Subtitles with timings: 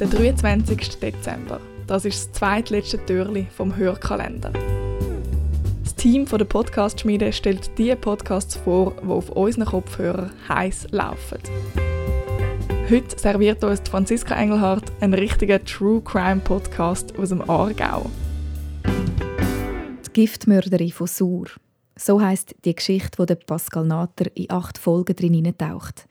[0.00, 0.98] Der 23.
[0.98, 1.60] Dezember.
[1.86, 4.50] Das ist das zweitletzte Türli vom Hörkalender.
[5.82, 11.40] Das Team der Podcast-Schmiede stellt die Podcasts vor, die auf unseren Kopfhörern heiß laufen.
[12.88, 18.08] Heute serviert uns Franziska Engelhardt einen richtigen True Crime Podcast aus dem Aargau.
[18.86, 21.48] Die Giftmörderin von Sur.
[21.96, 26.06] So heißt die Geschichte, die Pascal Natter in acht Folgen drin taucht.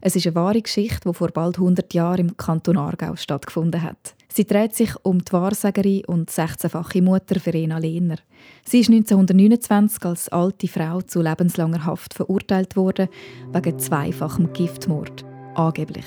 [0.00, 4.14] Es ist eine wahre Geschichte, die vor bald 100 Jahren im Kanton Aargau stattgefunden hat.
[4.28, 8.16] Sie dreht sich um die Wahrsagerin und 16-fache Mutter Verena Lehner.
[8.64, 13.08] Sie ist 1929 als alte Frau zu lebenslanger Haft verurteilt worden,
[13.52, 15.24] wegen zweifachem Giftmord.
[15.54, 16.06] Angeblich.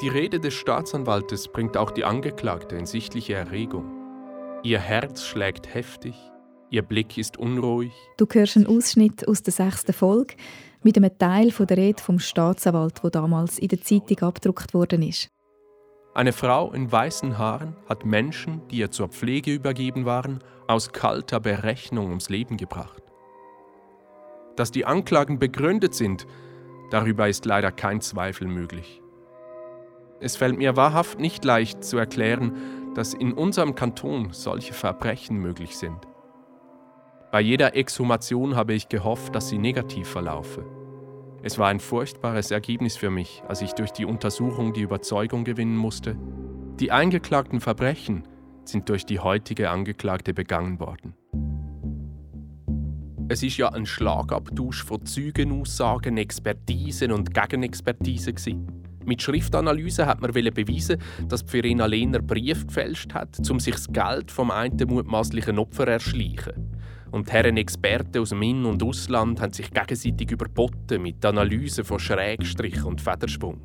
[0.00, 3.84] Die Rede des Staatsanwaltes bringt auch die Angeklagte in sichtliche Erregung.
[4.64, 6.16] Ihr Herz schlägt heftig,
[6.70, 7.92] ihr Blick ist unruhig.
[8.16, 10.34] Du hörst einen Ausschnitt aus der sechsten Folge
[10.84, 15.30] mit einem Teil der Rede vom Staatsanwalt, wo damals in der Zeitung abgedruckt worden ist.
[16.14, 21.40] Eine Frau in weißen Haaren hat Menschen, die ihr zur Pflege übergeben waren, aus kalter
[21.40, 23.02] Berechnung ums Leben gebracht.
[24.56, 26.26] Dass die Anklagen begründet sind,
[26.90, 29.00] darüber ist leider kein Zweifel möglich.
[30.20, 35.78] Es fällt mir wahrhaft nicht leicht zu erklären, dass in unserem Kanton solche Verbrechen möglich
[35.78, 36.11] sind.
[37.32, 40.66] Bei jeder Exhumation habe ich gehofft, dass sie negativ verlaufe.
[41.42, 45.74] Es war ein furchtbares Ergebnis für mich, als ich durch die Untersuchung die Überzeugung gewinnen
[45.74, 46.14] musste,
[46.78, 48.28] die eingeklagten Verbrechen
[48.66, 51.14] sind durch die heutige Angeklagte begangen worden.
[53.30, 58.66] Es ist ja ein Schlagabtausch von Zeugenaussagen, Expertisen und Gegenexpertisen.
[59.06, 64.30] Mit Schriftanalyse hat man beweisen, dass Verena Lehner Brief gefälscht hat, um sich das Geld
[64.30, 66.71] vom einen mutmaßlichen Opfer erschleichen.
[67.12, 71.98] Und Herren Experten aus dem In- und Ausland haben sich gegenseitig überboten mit Analysen von
[71.98, 73.60] Schrägstrich und Federschwung.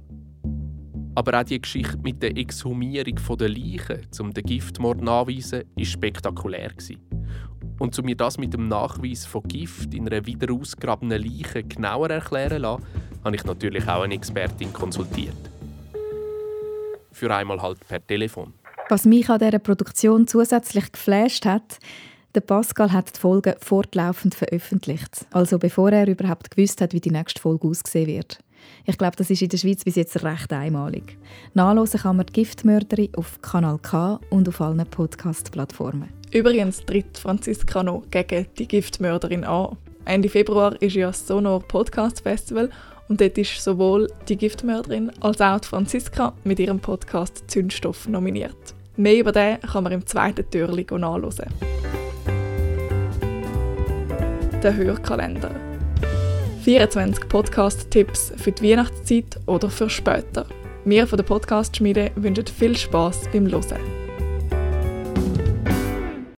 [1.16, 6.72] Aber auch die Geschichte mit der Exhumierung der Leichen, um den Giftmord nachzuweisen, war spektakulär.
[7.80, 12.09] Und um mir das mit dem Nachweis von Gift in einer wieder ausgrabenen Leiche genauer
[12.09, 12.84] erklären lassen,
[13.24, 15.38] habe ich natürlich auch eine Expertin konsultiert.
[17.14, 18.53] Für einmal halt per Telefon.
[18.90, 21.79] Was mich an dieser Produktion zusätzlich geflasht hat,
[22.38, 27.09] der Pascal hat die Folge fortlaufend veröffentlicht, also bevor er überhaupt gewusst hat, wie die
[27.09, 28.38] nächste Folge aussehen wird.
[28.86, 31.18] Ich glaube, das ist in der Schweiz bis jetzt recht einmalig.
[31.56, 36.09] Nachlesen kann man die Giftmörderin auf Kanal K und auf allen Podcast-Plattformen.
[36.31, 39.76] Übrigens tritt Franziska noch gegen die Giftmörderin an.
[40.06, 42.70] Ende Februar ist ja das Sonor Podcast Festival
[43.09, 48.76] und dort ist sowohl die Giftmörderin als auch die Franziska mit ihrem Podcast Zündstoff nominiert.
[48.96, 51.47] Mehr über den kann man im zweiten Türli nachlesen
[54.63, 55.51] der Hörkalender.
[56.63, 60.45] 24 Podcast-Tipps für die Weihnachtszeit oder für später.
[60.85, 64.06] Wir von der Podcast-Schmiede wünschen viel Spaß beim Hören.